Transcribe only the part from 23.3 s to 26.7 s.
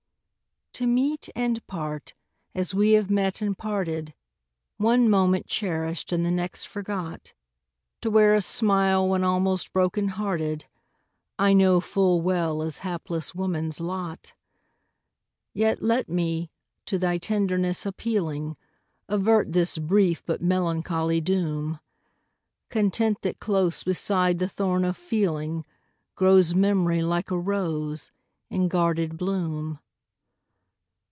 close beside the thorn of feeling, Grows